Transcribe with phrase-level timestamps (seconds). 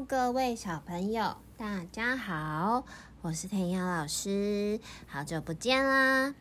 [0.00, 2.84] 各位小朋友，大家好，
[3.20, 6.34] 我是田雅老师，好久不见啦！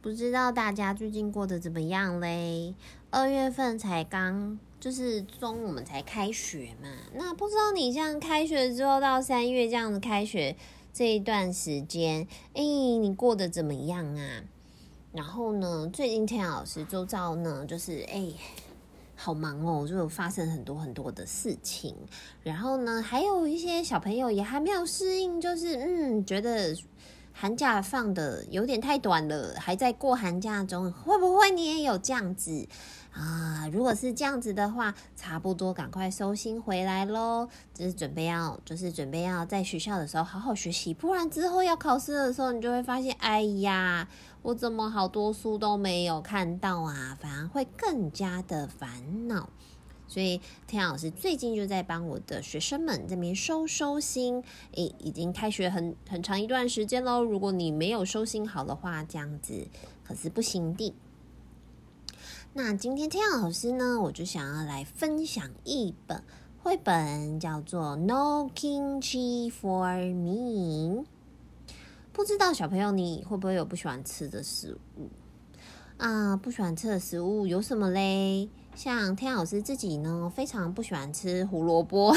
[0.00, 2.74] 不知道大家最近过得怎么样嘞？
[3.10, 6.88] 二月份才刚，就是中我们才开学嘛。
[7.12, 10.56] 那不知道你像开学之后到三月这样子开学
[10.92, 14.42] 这一段时间，哎，你过得怎么样啊？
[15.12, 18.32] 然后呢，最近田雅老师周遭呢，就是哎。
[19.20, 21.92] 好忙哦，就有发生很多很多的事情。
[22.44, 26.72] 然后呢，还有一些小朋友也还没有适应，就是嗯，觉得
[27.32, 30.92] 寒假放的有点太短了，还在过寒假中。
[30.92, 32.68] 会不会你也有这样子
[33.12, 33.68] 啊？
[33.72, 37.48] 如果是这样子的话，差不多赶快收心回来喽。
[37.74, 44.08] 就是准备要，就是准备要在学校的时候好好学习，不然之后要考试的时候，你就会发现，哎呀。
[44.42, 47.18] 我怎么好多书都没有看到啊？
[47.20, 49.50] 反而会更加的烦恼。
[50.06, 54.42] 所以天老师最近就在帮我的学生们这边收收心。
[54.72, 57.22] 诶，已经开学很很长一段时间喽。
[57.22, 59.68] 如果你没有收心好的话，这样子
[60.04, 60.94] 可是不行的。
[62.54, 66.24] 那今天天老师呢，我就想要来分享一本
[66.62, 71.02] 绘本，叫做《No Kimchi for Me》。
[72.18, 75.08] 不知道小朋友你会不会有不喜欢吃的食物
[75.98, 76.36] 啊？
[76.36, 78.48] 不喜欢吃的食物有什么嘞？
[78.74, 82.12] 像天老师自己呢，非常不喜欢吃胡萝卜。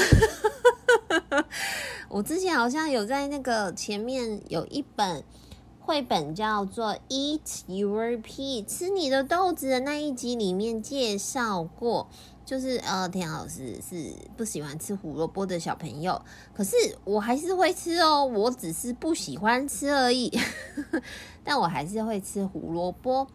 [2.10, 5.22] 我之前好像有在那个前面有一本
[5.78, 12.08] 绘本叫做《Eat Your Pea》，吃你的豆子的那一集里面介绍过。
[12.52, 16.20] 就是呃，田老师是不喜欢吃胡萝卜的小朋友，
[16.52, 20.30] 可是我还是会吃哦，我只是不喜欢吃而已，
[21.42, 23.26] 但我还是会吃胡萝卜。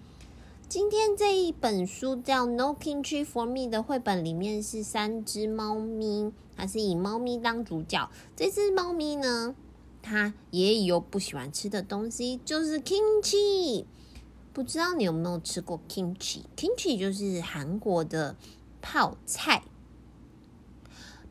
[0.70, 8.12] 今天这一本书叫《No Kimchi for Me》的绘本里面是三只猫咪，它是以猫咪当主角。
[8.36, 9.56] 这只猫咪呢，
[10.04, 13.86] 它也有不喜欢吃的东西，就是 kimchi。
[14.54, 18.36] 不知道你有没有吃过 kimchi？kimchi 就是韩国的。
[18.82, 19.64] 泡菜，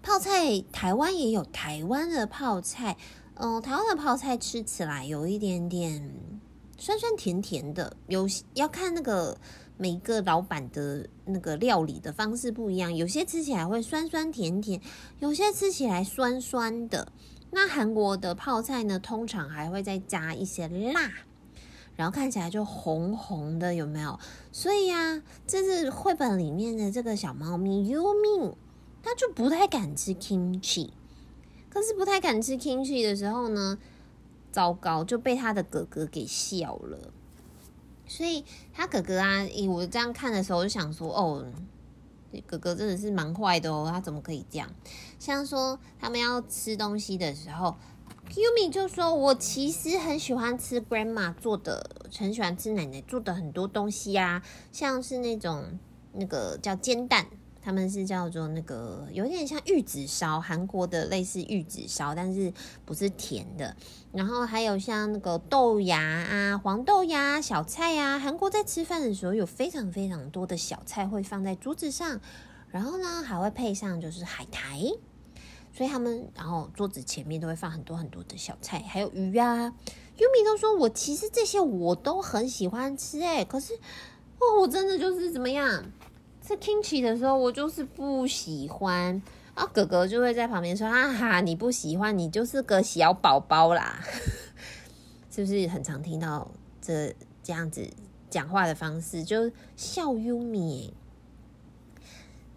[0.03, 2.97] 泡菜，台湾也有台湾的泡菜。
[3.39, 6.15] 嗯、台湾的泡菜吃起来有一点点
[6.79, 9.37] 酸酸甜甜的，有要看那个
[9.77, 14.81] 每个老板的那个料理的方式不一样，有些吃起来会酸酸甜甜，
[15.19, 17.13] 有些吃起来酸酸的。
[17.51, 21.11] 那韩国的泡菜呢，通常还会再加一些辣。
[21.97, 24.21] 然后看起来就红红的，有没有？
[24.53, 28.55] 所以呀、啊，这是绘本里面的这个小猫咪 Yumi，
[29.03, 30.91] 它就不太敢吃 kimchi。
[31.71, 33.79] 可是不太敢吃 kimchi 的时候呢，
[34.53, 36.99] 糟糕，就被他的哥哥给笑了。
[38.07, 41.47] 所以他哥哥啊，我这样看的时候，我就想说，哦，
[42.47, 44.71] 哥哥真的是蛮坏的哦，他怎么可以这样？
[45.19, 47.75] 像说他们要吃东西的时候。
[48.35, 51.89] Yumi 就说：“我其实很喜欢吃 Grandma 做的，
[52.19, 55.79] 很喜欢吃奶奶做的很多东西呀、啊，像是那种
[56.13, 57.27] 那个叫煎蛋，
[57.63, 62.53] 他们是叫做那个有点像玉子烧，韩国的类似玉子烧，但是
[62.85, 63.75] 不是甜的。
[64.13, 72.21] 然后还有像那个豆芽啊、黄豆芽、小菜、啊，韩国在吃饭的时候有非常非常多的小菜会放在桌子上，
[72.69, 74.79] 然后呢还会配上就是海苔。”
[75.77, 79.75] 所以他们，然后桌子前面都会放很多很多的小菜，还有鱼啊。
[80.17, 85.85] 优米都说我其实这些我都很喜欢吃，哎，可是哦，我真的就是怎么样
[86.41, 89.21] 吃 kimchi 的时候，我就是不喜欢。
[89.53, 94.03] 啊，哥哥就会在旁边说：“哈哈，你不喜欢，你就是个小宝宝啦。
[95.31, 96.51] ”是不是很常听到
[96.81, 97.87] 这这样子
[98.31, 100.95] 讲话的方式，就笑优米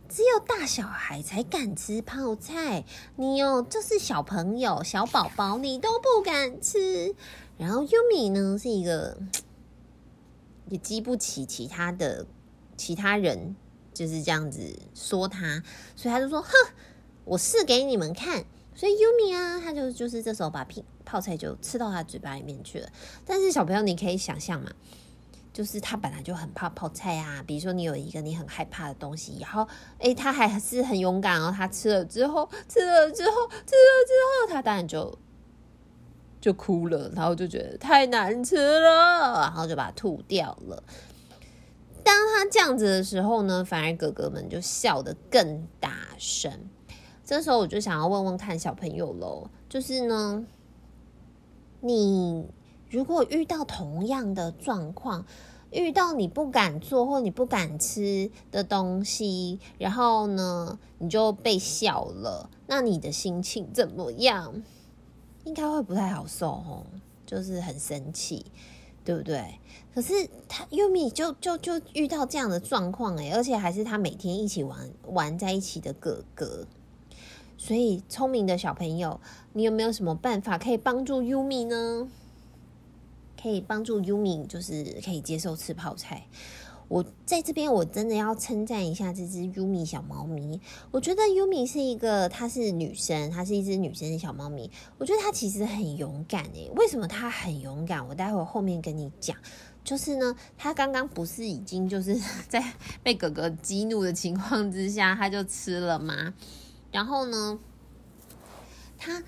[0.10, 2.84] 只有大小孩才敢吃泡菜，
[3.16, 7.16] 你哦，就是小朋友、小宝宝，你都不敢吃。
[7.60, 9.18] 然后 Yumi 呢，是一个
[10.68, 12.26] 也激不起其他的
[12.76, 13.56] 其他人，
[13.94, 15.64] 就是这样子说他，
[15.96, 16.50] 所以他就说：“哼，
[17.26, 20.66] 我试给你们看。”所以 Yumi 啊，他就就是这时候把
[21.06, 22.90] 泡菜就吃到他嘴巴里面去了。
[23.26, 24.72] 但是小朋友，你可以想象嘛。
[25.60, 29.68] 就是他本来就很怕泡菜啊，比如说你有一个你很害怕的东西，然后
[29.98, 34.14] 诶，他还是很勇敢哦，他吃了之后，吃了之后，吃了之
[34.48, 35.20] 后，他当然就
[36.40, 40.82] 就哭了，然后就觉得太难吃了，然后就把它吐掉了。
[42.06, 46.70] 当他这样子的时候呢，反而哥哥们就笑得更大声。
[47.26, 50.46] 这时候我就想要问问看小朋友喽，就是呢，
[51.82, 52.50] 你。
[52.90, 55.26] 如果遇到同样的状况，
[55.72, 64.64] 遇到你不敢做或你不敢吃的东西，然后呢，你就被笑了，那你的心情怎么样？
[65.44, 66.84] 应该会不太好受哦，
[67.26, 68.46] 就是很生气，
[69.06, 69.60] 对不对？
[69.94, 76.66] 可是他 Yumi 就就就遇到这样的状况诶，而且还是他每天一起玩玩在一起的哥哥，
[77.58, 79.22] 所以聪明的小朋友，
[79.54, 82.10] 你有没有什么办法可以帮助 Yumi 呢？
[83.42, 86.28] 可以帮助 Yumi，就是可以接受吃泡菜。
[86.88, 90.60] 我在这边，我真的要称赞一下这只 Yumi 小猫咪。
[90.90, 94.72] 我觉得 Yumi 是一个，她是女生，她是一只女生的小猫咪。
[94.98, 96.72] 我觉得她其实很勇敢诶。
[96.76, 98.08] 为什么她很勇敢？
[98.08, 99.38] 我待会后面跟你讲。
[99.84, 102.20] 就是呢，她刚刚不是已经就是
[102.50, 106.34] 在被哥哥激怒的情况之下，她就吃了吗？
[106.92, 107.60] 然后呢，
[108.98, 109.24] 她。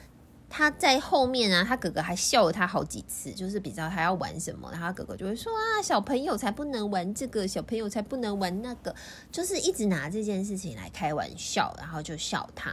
[0.53, 8.94] 他在后面啊，他哥哥还笑了他好几次，就是比较他要玩什么，然后他哥哥就会说啊，小朋友才不能玩这个，小朋友才不能玩那个，
[9.31, 12.69] 就是一直拿这件事情来开玩笑，然后就笑他。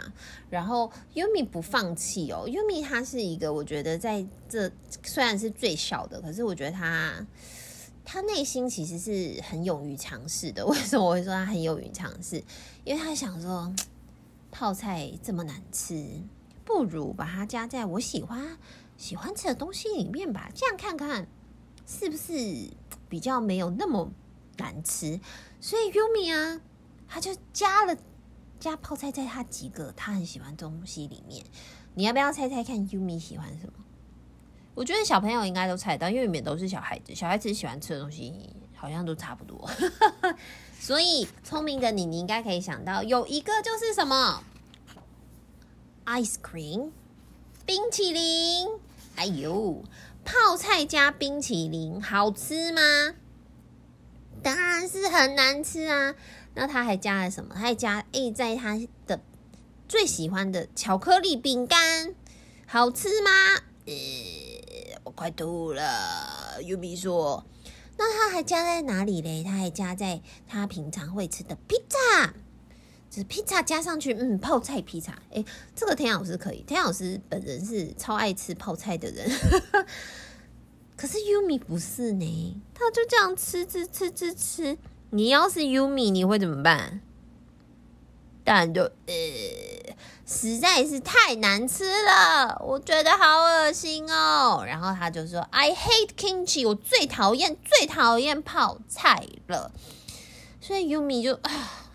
[0.51, 4.69] 然后 Yumi 不放弃哦，Yumi 他是一个，我觉得在这
[5.05, 7.25] 虽然是最小的，可是我觉得他
[8.05, 10.67] 他内心其实是很勇于尝试的。
[10.67, 12.43] 为什么我会说他很勇于尝试？
[12.83, 13.73] 因为他想说
[14.51, 16.21] 泡菜这么难吃。
[16.69, 18.59] 不如把它加在我喜欢
[18.99, 21.27] 喜欢吃的东西里面吧，这样看看
[21.87, 22.35] 是不是
[23.09, 24.11] 比较没有那么
[24.59, 25.19] 难吃。
[25.63, 26.61] 所以 Yumi 啊，
[27.09, 27.97] 他就加了
[28.61, 31.43] 加泡菜在他几个他很喜欢东西里面。
[31.95, 33.73] 你要不要猜猜看 Yumi 喜欢什么？
[34.75, 39.69] 我觉得小朋友应该都猜到，因为里面都是小孩子，小孩子喜欢吃的东西好像都差不多。
[40.79, 44.45] 所以聪明的你，你应该可以想到有一个就是什么
[46.09, 46.91] ？ice cream，
[47.67, 48.69] 冰淇淋，
[49.17, 49.85] 哎呦，
[50.25, 53.15] 泡菜加冰淇淋好吃吗？
[54.43, 56.15] 当然是很难吃啊！
[56.55, 57.55] 那他还加了什么？
[57.55, 59.21] 他还加诶，在他的
[59.87, 62.15] 最喜欢的巧克力饼干，
[62.67, 63.31] 好吃吗？
[63.87, 63.95] 呃，
[65.05, 66.59] 我快吐了。
[66.63, 67.45] Yumi 说，
[67.97, 69.43] 那他还加在哪里嘞？
[69.45, 72.33] 他还加在他平常会吃的披萨。
[73.11, 75.43] 就是披萨加上去，嗯，泡菜披萨，哎，
[75.75, 76.63] 这个田老师可以。
[76.67, 79.31] 田老师本人是超爱吃泡菜的人，
[80.95, 84.77] 可是 Yumi 不是呢，他就这样吃吃吃吃吃。
[85.11, 87.01] 你要是 Yumi，你会怎么办？
[88.45, 89.15] 当然就呃，
[90.27, 94.65] 实在是太难吃了，我觉得好恶心哦。
[94.67, 99.73] 然后他就说：“I hate kimchi，我最讨厌最讨厌泡菜了。”
[100.61, 101.87] 所以 Yumi 就啊。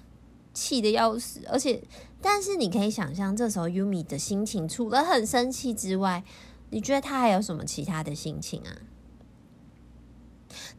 [0.53, 1.83] 气得要死，而且，
[2.21, 6.23] 但是你可以想象，这时候 Yumi 的心情除了很生气之外，
[6.69, 8.77] 你觉得他还有什么其他的心情啊？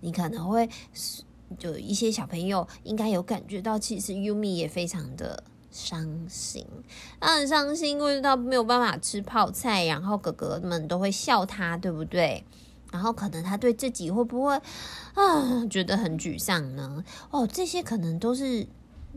[0.00, 0.68] 你可能会
[1.58, 5.42] 就一些小朋友应该有感觉到，其实 Yumi 也非常的
[5.72, 6.64] 伤心，
[7.18, 12.44] 他很伤心，因为他没有办法吃泡菜，然后哥哥们都会笑他，对不对？
[12.92, 14.54] 然后可能他对自己会不会
[15.14, 17.04] 啊觉得很沮丧呢？
[17.30, 18.68] 哦，这些可能都是。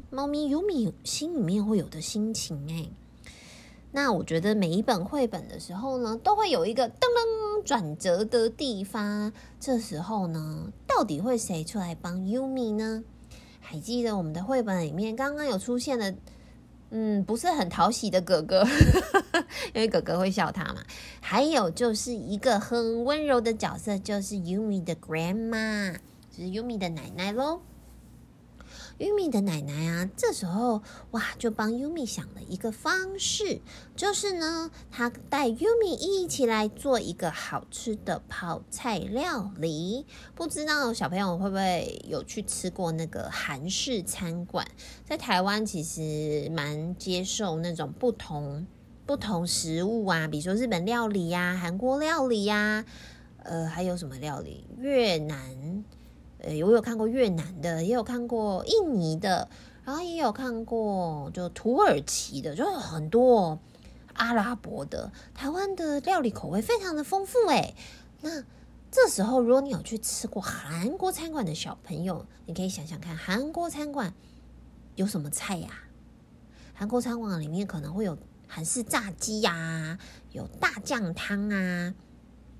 [0.10, 2.90] 猫咪 Yumi 心里面会有的心情哎，
[3.92, 9.32] 那我觉得每一本绘本的时候呢，都会有一个噔噔转折的地方。
[9.60, 13.04] 这时候呢，到底会谁出来帮 Yumi 呢？
[13.60, 16.16] 还记得我们的绘本里面刚刚有出现的，
[16.92, 18.66] 嗯，不是很讨喜的哥哥，
[19.74, 20.82] 因为哥哥会笑他嘛。
[21.20, 25.96] 还有就是一个很温柔的角色，就是 Yumi 的 Grandma，
[26.32, 27.60] 就是 Yumi 的奶奶喽。
[29.00, 33.62] Yumi 的奶奶啊，这时候哇，就帮 Yumi 想了一个方式，
[33.96, 40.08] 就是呢，她带 Yumi 一起来做一个好吃的泡菜料理。
[40.34, 44.66] 不知道小朋友会不会有去吃过那个韩式餐馆？
[45.06, 48.66] 在台湾其实蛮接受那种不同
[49.06, 52.84] 不同食物啊，比如说日本料理呀、韩国料理呀，
[53.44, 54.66] 呃，还有什么料理？
[54.80, 55.84] 越南。
[56.39, 59.50] 呃，我有看过越南的，也有看过印尼的，
[59.84, 63.60] 然后也有看过就土耳其的，就很多
[64.13, 65.12] 阿拉伯的。
[65.34, 67.75] 台湾的料理口味非常的丰富诶。
[68.22, 68.44] 那
[68.91, 74.13] 这时候，如果你有去吃过韩国餐馆的小朋友，你可以想想看，韩国餐馆
[74.96, 75.70] 有什么菜呀？
[76.74, 78.17] 韩国餐馆里面可能会有
[78.48, 79.98] 韩式炸鸡呀，
[80.32, 81.94] 有大酱汤啊，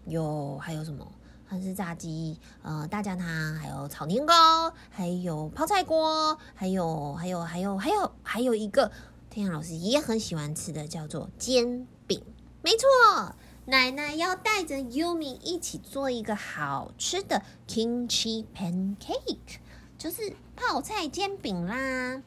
[0.05, 1.12] 有还有什么？
[1.48, 8.92] 韩式炸鸡，呃，大酱汤，还有炒年糕，还有泡菜锅，还有还有还有还有还有一个
[9.30, 12.22] 天阳老师也很喜欢吃的，叫做煎饼。
[12.62, 13.36] 没错，
[13.66, 19.60] 奶奶要带着 Yumi 一起做一个好吃的 kimchi pancake，
[19.98, 22.22] 就是泡菜煎饼啦。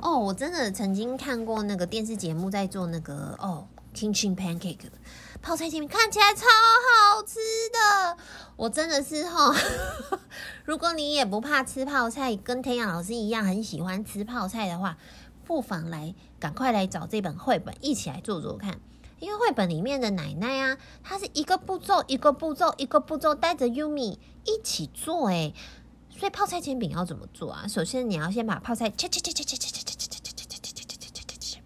[0.00, 4.78] 哦，我真的曾经看过那个电视节目，在做那个哦 kimchi pancake
[5.40, 7.36] 泡菜煎饼，看起来超好吃
[7.72, 8.16] 的。
[8.56, 9.54] 我真的是哈，
[10.64, 14.98] 如果你也不怕吃泡菜，跟天阳老师一样很喜欢吃泡菜的话，
[15.46, 18.80] 不妨来赶快来找这本绘本一起来做做看。
[19.20, 25.54] 因为绘本里面的奶奶啊，她是一个步骤一个步骤一个步骤带着 Yumi 一起做诶。
[26.16, 27.66] 所以泡菜煎饼要怎么做啊？
[27.66, 31.58] 首先你要先把泡菜切切切切切切切切切切切切切切切切切，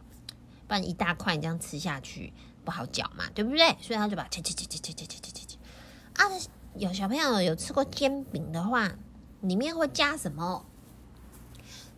[0.66, 2.32] 不然一大块你这样吃下去
[2.64, 3.76] 不好嚼嘛，对不对？
[3.80, 5.58] 所以他就把切切切切切切切切切切。
[6.14, 6.24] 啊，
[6.76, 8.92] 有小朋友有吃过煎饼的话，
[9.40, 10.64] 里面会加什么？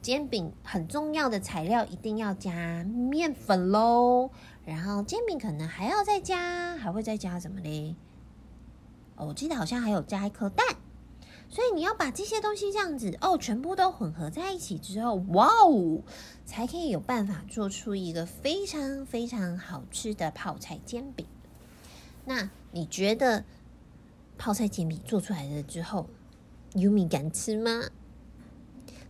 [0.02, 4.30] 煎饼很重要的材料一定要加面粉喽，
[4.66, 7.96] 然后煎饼可能还要再加，还会再加什么嘞？
[9.16, 10.66] 哦，我记得好像还有加一颗蛋，
[11.48, 16.02] 所以你要把这些东西这样子哦，全部都混合在一起之后，哇哦，
[16.44, 21.26] 才可以有办法做出一个非常非常好吃的泡菜煎饼。
[22.24, 23.44] 那你觉得
[24.36, 26.08] 泡菜煎饼做出来了之后
[26.72, 27.84] ，Yumi 敢吃吗？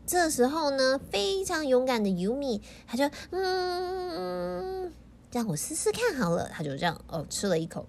[0.07, 4.93] 这时候呢，非常勇敢的 Yumi，他就嗯，
[5.33, 6.47] 让我试试看好了。
[6.51, 7.87] 他就这样哦，吃了一口，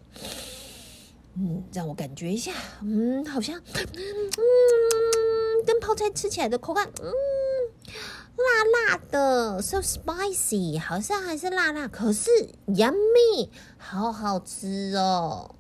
[1.37, 2.51] 嗯，让我感觉一下，
[2.81, 3.85] 嗯，好像嗯，
[5.65, 7.11] 跟泡菜吃起来的口感，嗯，
[8.37, 12.29] 辣辣的，so spicy，好像还是辣辣，可是
[12.67, 15.55] yummy，好好吃哦。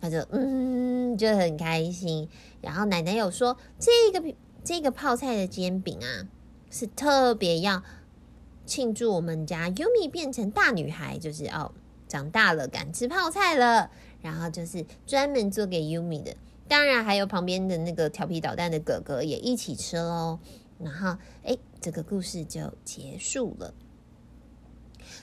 [0.00, 2.28] 他就嗯，就很开心。
[2.60, 4.34] 然后奶奶有说这个。
[4.64, 6.26] 这个泡菜的煎饼啊，
[6.72, 7.84] 是特别要
[8.64, 11.70] 庆祝我们家 Yumi 变成大女孩，就是哦，
[12.08, 13.92] 长大了敢吃泡菜了，
[14.22, 16.36] 然后就是专门做给 Yumi 的。
[16.68, 20.38] 当然还有旁边的那个调皮捣蛋的哥哥也一起吃喽。
[20.78, 23.72] 然后哎，这个故事就结束了。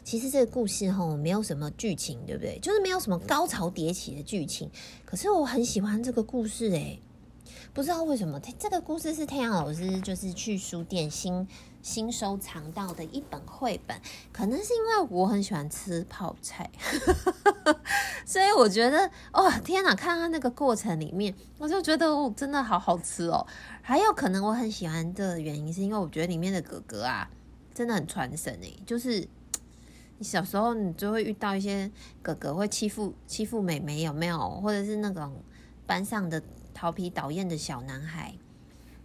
[0.03, 2.57] 其实这个故事吼没有什么剧情，对不对？
[2.59, 4.69] 就是没有什么高潮迭起的剧情。
[5.05, 6.99] 可是我很喜欢这个故事诶。
[7.73, 11.47] 不知道为什么，这个故事是太阳老师就是去书店新
[11.83, 13.95] 新收藏到的一本绘本，
[14.31, 16.71] 可能是因为我很喜欢吃泡菜，
[18.25, 23.45] 所以我觉得哦天哪，看他那个过程里面，我就觉得哦真的好好吃哦。
[23.83, 27.29] 还有可能我很喜欢的原因，是因为我觉得里面的哥哥啊
[27.73, 29.27] 真的很传神诶，就是
[30.17, 35.43] 你小时候你就会遇到一些哥哥会欺负欺负妹妹有没有，或者是那种
[35.85, 36.41] 班上的。
[36.75, 38.33] 调皮捣厌的小男孩，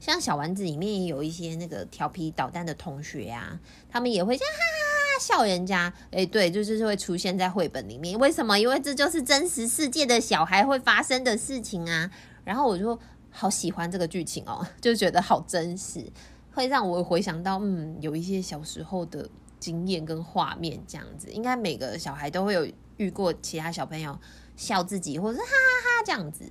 [0.00, 3.58] 像小丸子里面也有一些那个调皮捣蛋的同学啊，
[3.90, 5.92] 他们也会这样哈哈哈笑人家。
[6.12, 8.18] 哎，对，就是会出现在绘本里面。
[8.18, 8.58] 为什么？
[8.58, 12.10] 因为这就是真实世界的小孩会发生的事情啊。
[12.44, 12.98] 然后我就
[13.30, 16.04] 好喜欢这个剧情哦， 就觉得好真实，
[16.54, 19.28] 会让我回想到嗯，有一些小时候的
[19.58, 21.28] 经验跟画面这样子。
[21.30, 24.16] 应该每个小孩都会有遇过其他小朋友
[24.56, 26.48] 笑自己，或者是哈哈哈这样子。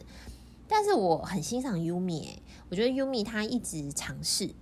[0.67, 4.53] 但是我很欣赏 Yumi，欸，我觉得 Yumi 他一直尝试，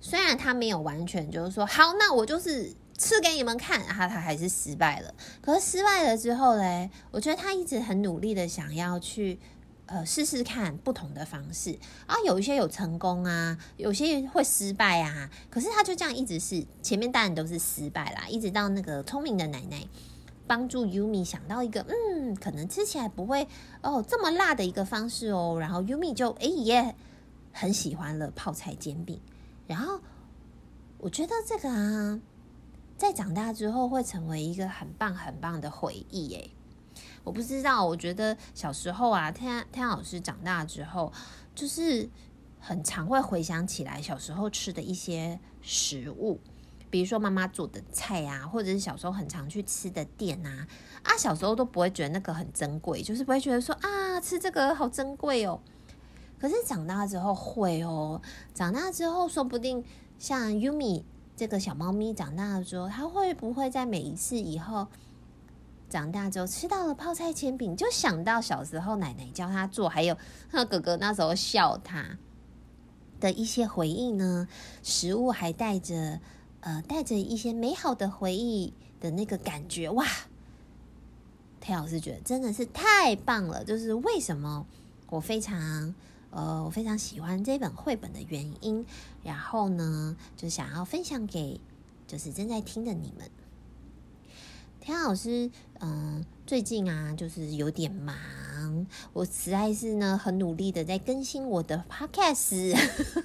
[0.00, 5.14] 虽然他没有完全就是说好，那我就是吃给你们看，他他还是失败了。
[5.40, 9.38] 可是失败了之后嘞，我觉得他一直很努力的想要去
[9.86, 15.30] 呃试试看不同的方式啊，有一些有成功啊，有些会失败啊。
[15.48, 19.84] 可是他就这样一直是前面当然都是失败啦，一直到那个聪明的奶奶。
[20.46, 23.46] 帮助 Yumi 想到一个，嗯，可能吃起来不会
[23.82, 26.94] 哦这么辣的一个方式哦，然后 Yumi 就哎也
[27.52, 29.20] 很喜欢了泡菜煎饼，
[29.66, 30.00] 然后
[30.98, 32.20] 我觉得这个啊，
[32.96, 36.50] 在长大之后会成为一个很棒很棒的回忆耶。
[37.24, 41.12] 我不知道，我觉得小时候啊，天天老师长大之后，
[41.54, 42.08] 就是
[42.60, 46.40] 很常会回想起来小时候吃的一些食物。
[46.88, 50.66] 比如说妈妈做的菜啊，或者是小时候很常去吃的店啊，
[51.02, 55.60] 啊，小时候都不会觉得那个很珍贵，就是不会觉得说啊，吃这个好珍贵哦。
[56.38, 58.22] 可是长大之后会哦，
[58.54, 59.84] 长大之后说不定
[60.18, 61.02] 像 Yumi
[61.34, 64.86] 这个小猫咪长大了之后，它会不会在每一次以后
[65.88, 70.16] 长大之后吃到了泡菜煎饼，就想到小时候奶奶教他做，还有
[70.68, 72.18] 哥哥那时候笑他
[73.18, 74.46] 的一些回忆呢？
[74.82, 76.20] 食物还带着。
[76.66, 80.04] 呃，带着一些美好的回忆的那个感觉，哇！
[81.60, 84.66] 田老师觉得真的是太棒了，就是为什么
[85.08, 85.94] 我非常
[86.30, 88.84] 呃，我非常喜欢这本绘本的原因。
[89.22, 91.60] 然后呢，就想要分享给
[92.08, 93.30] 就是正在听的你们。
[94.80, 102.72] 田老师，嗯，最近啊，就是有点忙，我实在是呢很努力的在更新我的 podcast，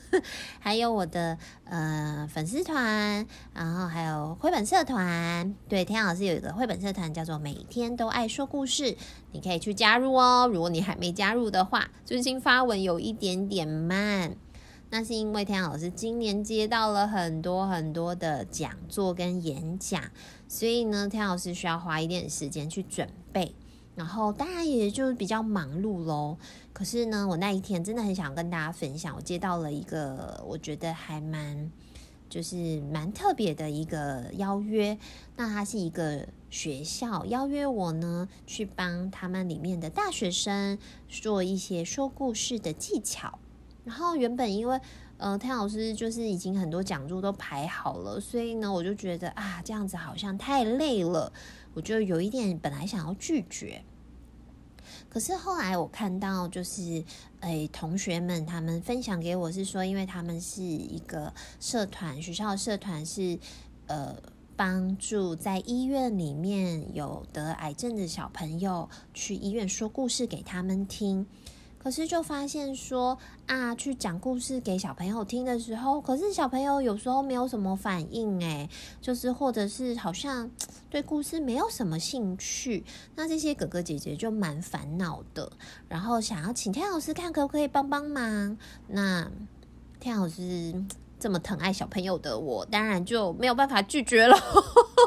[0.59, 3.23] 还有我的呃粉丝团，
[3.53, 5.53] 然后还有绘本社团。
[5.69, 8.97] 对，天老师有一个绘本社团叫做“每天都爱说故事”，
[9.33, 10.49] 你可以去加入哦。
[10.51, 14.35] 如果你还没加入的话，最近发文有一点点慢。
[14.93, 20.03] 那是因为天老师今年接到了很多很多的讲座跟演讲，
[20.50, 23.55] 所以呢，天老师需要花一点时间去准备，
[23.95, 26.38] 然后当然也就比较忙碌喽。
[26.74, 31.71] 可是呢，我那一天真的很想跟大家分享，我接到了一个我觉得还蛮
[32.29, 34.98] 就是蛮特别的一个邀约。
[35.38, 43.39] 那它是一个学校邀约我呢，去帮他们里面的大学生做一些说故事的技巧。
[43.83, 44.79] 然后原本因为
[45.17, 51.31] 呃，天老师就是已经很多讲座都排好了，所以呢，我就觉得啊，这样子好像太累了，
[51.73, 53.83] 我就有一点本来想要拒绝。
[55.09, 57.03] 可是后来我看到就是，
[57.41, 63.38] 诶，同学们他们分享给我是说，因为他们是一个社团，学校的社团是
[63.88, 64.15] 呃，
[64.55, 71.27] 帮助在医院里面有得癌症的小朋友去医院说故事给他们听。
[71.81, 78.69] 可是就发现说啊，去讲故事给小朋友听的时候，可是小朋友有时候没有什么反应，诶，
[79.01, 80.51] 就是或者是好像
[80.91, 82.83] 对故事没有什么兴趣，
[83.15, 85.51] 那这些哥哥姐姐就蛮烦恼的，
[85.89, 88.55] 然后想要请天老师看可不可以帮帮忙。
[88.88, 89.27] 那
[90.00, 90.75] 天老师
[91.19, 94.38] 这么疼爱小朋友的我，当然就没有办法拒绝了。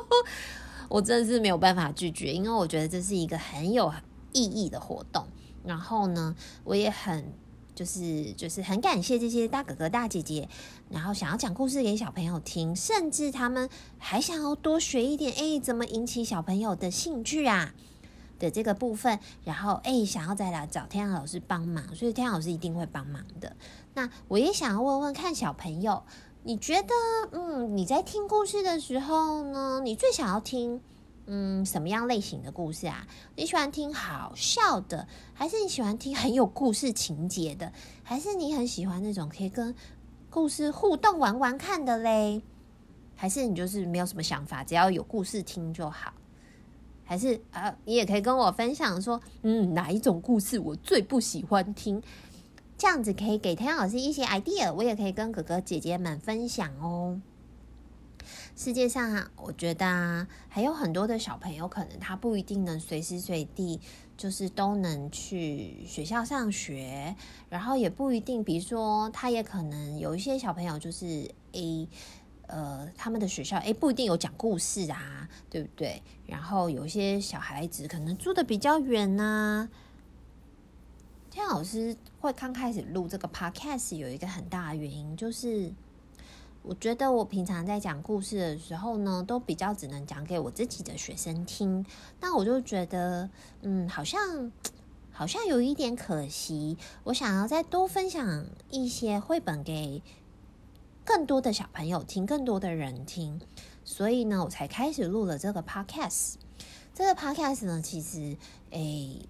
[0.91, 3.95] 我真的是没有办法拒绝，因为我觉得这是一个很有
[4.33, 5.25] 意义的活动。
[5.65, 7.33] 然后呢，我也很
[7.75, 10.49] 就是就是很感谢这些大哥哥大姐姐，
[10.91, 13.69] 然后想要讲故事给小朋友听，甚至他们
[13.99, 17.75] 还想要多学一点，哎，怎么引起小朋友的兴趣啊
[18.39, 23.57] 的这个部分，然后哎，想要再来找天老师帮忙，所以天老师一定会帮忙的。
[23.95, 26.05] 那我也想要问问看小朋友，
[26.43, 26.89] 你觉得
[27.33, 30.81] 嗯，你在听故事的时候呢，你最想要听？
[31.27, 33.07] 嗯，什么样类型的故事啊？
[33.37, 37.73] 你喜欢听好笑的，还是你喜欢听很有故事情节的，
[38.03, 39.75] 还是你很喜欢那种可以跟
[40.29, 42.43] 故事互动玩玩看的嘞？
[43.17, 46.13] 还是你就是没有什么想法，只要有故事听就好？
[47.05, 52.03] 还是啊，你也可以跟我分享说，嗯，哪一种故事我最不喜欢听？
[52.77, 57.21] 这样子可以给天老师一些 idea，我也可以跟哥哥姐姐们分享哦。
[58.57, 63.81] 世界上啊，我觉得啊，还有很多的小朋友，可能他不一定能随时随地
[64.17, 67.17] 就是都能去学校上学，
[67.51, 71.89] 然后也不一定，比如说，他也可能有一些小朋友就是诶，
[72.47, 76.01] 呃，他们的学校诶不一定有讲故事啊，对不对？
[76.29, 79.69] 然后有一些小孩子可能住得比较远呐。
[81.29, 85.73] 天老师会刚开始录这个 podcast 有一个很大的原因就是。
[86.67, 91.85] 我觉得我平常在讲故事的时候呢，都比较只能讲给我自己的学生听。
[92.21, 93.29] 那我就觉得，
[93.61, 94.51] 嗯，好像
[95.13, 96.79] 好像有一点可惜。
[97.05, 100.03] 我想要再多分享一些绘本给
[101.05, 103.39] 更多的小朋友听，更多的人听。
[103.85, 106.37] 所以呢，我才开始录了这个 podcast。
[106.95, 108.39] 这个 podcast 呢，其实，
[108.71, 109.21] 诶，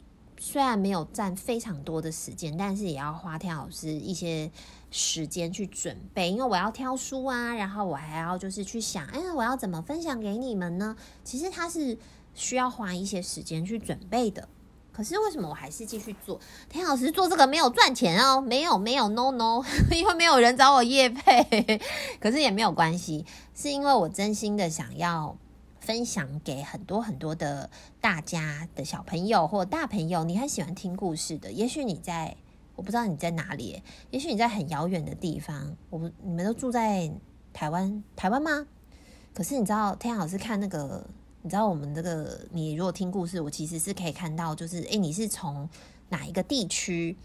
[0.47, 4.51] 虽然没有占非常多的时间，但是也要花天老师一些。
[4.97, 10.95] 时间去准备，因为我要挑书啊，然后我还要就是去想，哎，我要怎么分享给你们呢？
[11.25, 11.99] 其实它是
[12.33, 14.49] 需要花一些时间去准备的。
[14.93, 16.39] 可是为什么我还是继续做？
[16.69, 21.81] 田老师做这个没有赚钱哦，没有没有，no no， 因为没有人找我业配。
[22.23, 25.37] 可是也没有关系，是因为我真心的想要
[25.85, 27.69] 分享给很多很多的
[28.01, 32.37] 大家的小朋友或大朋友，你很喜欢听故事的，也许你在。
[32.77, 35.77] 我不知道你在哪里，也许你在很遥远的地方。
[35.91, 37.09] 我不，你们都住在
[37.53, 38.67] 台湾，台湾吗？
[39.33, 41.07] 可是你知道，天老师看那个，
[41.43, 45.69] 你知道我们这个，你如果听故事，我其实是可以看到，就是诶，你是从
[46.09, 47.17] 哪一个地区，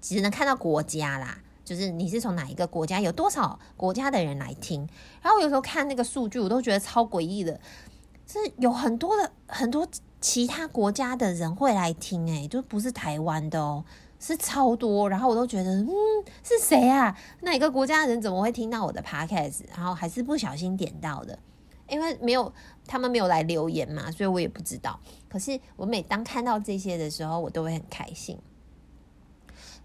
[0.00, 4.80] 只能看到国家啦，就是你是从哪一个国家，有多少国家的人来听。
[5.22, 7.60] 然后我有时候看那个数据，我都觉得超诡异的，
[8.26, 9.86] 是有很多的很多
[10.20, 13.84] 其他国家的人会来听，诶，就不是台湾的哦。
[14.18, 15.88] 是超多，然后我都觉得，嗯，
[16.42, 17.16] 是谁啊？
[17.42, 19.60] 哪个国家的人怎么会听到我的 podcast？
[19.72, 21.38] 然后还是不小心点到的，
[21.88, 22.52] 因为没有
[22.88, 24.98] 他们没有来留言嘛，所以我也不知道。
[25.28, 28.36] 可是我每当看到这些的时候，我都会很开心。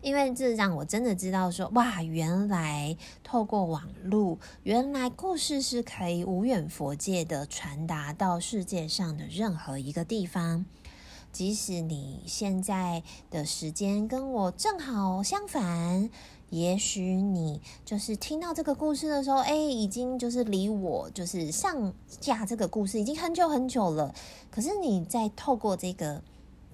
[0.06, 10.63] 因为这让我真的知道说，哇，原来透过网络，原来故事是可以无远佛界的传达到世界上的任何一个地方。
[11.32, 16.08] 即使你现在的时间跟我正好相反，
[16.52, 24.13] 也许你就是听到这个故事的时候，哎，已经就是离我就是上架这个故事已经很久很久了。
[24.52, 26.22] 可是你在透过这个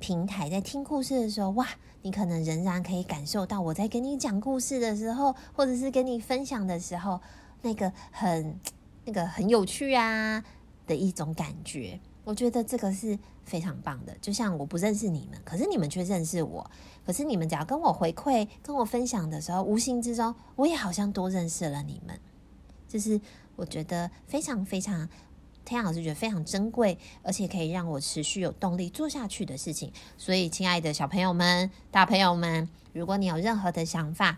[0.01, 1.65] 平台在听故事的时候，哇，
[2.01, 7.19] 你可能仍然可以感受到我在跟你讲故事的时候，或者是跟你分享的时候，
[7.61, 8.59] 那个很
[9.05, 10.43] 那个很有趣啊
[10.87, 11.99] 的一种感觉。
[12.23, 16.69] 我觉得这个是非常棒的，就像我不认识你们，可是你们却认识我。
[17.03, 22.17] 可是你们只要跟我回馈、跟我分享的时候，无形之中我也好像多认识了你们。
[22.87, 23.19] 就是
[23.55, 25.09] 我觉得非常非常，
[25.65, 29.91] 天老师觉得非常珍贵，而且可以让我持续有动力做下去的事情。
[30.17, 34.37] 所以，亲爱的小朋友们、大朋友们，如果你有任何的想法，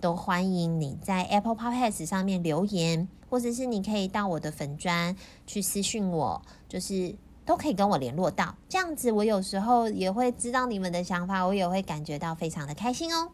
[0.00, 3.08] 都欢迎你在 Apple Podcast 上面留言。
[3.30, 5.14] 或者是你可以到我的粉专
[5.46, 13.32] 去私讯我，就是都可以跟我联络到，这样子我有时候也会知道你们的想法，我也会感觉到非常的开心哦。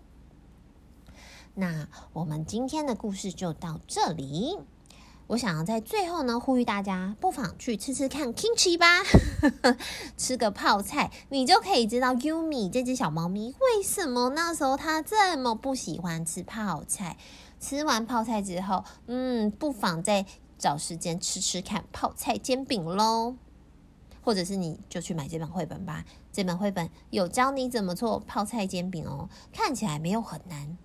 [1.55, 4.59] 那我们今天的故事就到这里，
[5.29, 9.03] 我想要在最后呢呼吁大家，不妨去吃吃看 kimchi 吧，
[10.19, 17.17] 吃个泡菜，你就可以知道 Yumi 这只小猫咪为什么那时候它这么不喜欢吃泡菜。
[17.59, 20.27] 吃完泡菜之后，嗯，不妨再
[20.59, 23.37] 找时间吃吃看泡菜煎饼喽，
[24.23, 26.05] 或者是你就去买这本绘本吧。
[26.31, 30.77] 这本绘本有教你怎么做泡菜煎饼哦，看起来没有很难，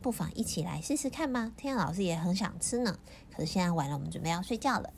[0.00, 1.52] 不妨一起来试试看吧。
[1.56, 2.98] 天阳老师也很想吃呢，
[3.34, 4.92] 可是现在晚了，我们准备要睡觉了。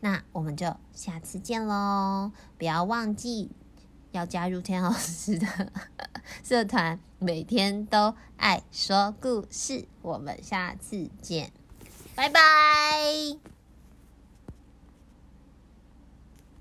[0.00, 3.50] 那我们就下次见喽，不要忘记。
[4.12, 5.72] 要加入天老师的
[6.44, 9.86] 社团，每天都爱说故事。
[10.02, 11.50] 我们下次见，
[12.14, 13.51] 拜拜。